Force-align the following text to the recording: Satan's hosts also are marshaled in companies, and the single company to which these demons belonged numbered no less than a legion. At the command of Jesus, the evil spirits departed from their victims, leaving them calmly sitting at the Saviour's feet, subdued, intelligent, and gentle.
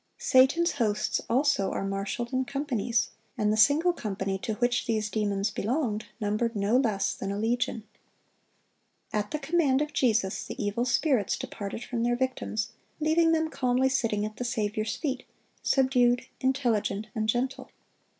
Satan's 0.17 0.71
hosts 0.71 1.21
also 1.29 1.69
are 1.71 1.85
marshaled 1.85 2.33
in 2.33 2.43
companies, 2.43 3.11
and 3.37 3.53
the 3.53 3.55
single 3.55 3.93
company 3.93 4.39
to 4.39 4.55
which 4.55 4.87
these 4.87 5.11
demons 5.11 5.51
belonged 5.51 6.07
numbered 6.19 6.55
no 6.55 6.75
less 6.75 7.13
than 7.13 7.31
a 7.31 7.37
legion. 7.37 7.83
At 9.13 9.29
the 9.29 9.37
command 9.37 9.79
of 9.79 9.93
Jesus, 9.93 10.43
the 10.43 10.59
evil 10.59 10.85
spirits 10.85 11.37
departed 11.37 11.83
from 11.83 12.01
their 12.01 12.15
victims, 12.15 12.71
leaving 12.99 13.31
them 13.31 13.51
calmly 13.51 13.89
sitting 13.89 14.25
at 14.25 14.37
the 14.37 14.43
Saviour's 14.43 14.95
feet, 14.95 15.23
subdued, 15.61 16.25
intelligent, 16.39 17.05
and 17.13 17.29
gentle. 17.29 17.69